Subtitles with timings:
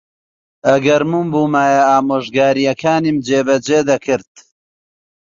[0.67, 4.33] ئەگەر من بوومایە، ئامۆژگارییەکانیم جێبەجێ دەکرد.